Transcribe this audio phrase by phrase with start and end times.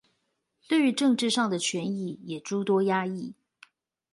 [0.67, 3.35] 對於政治上的權益也諸多壓抑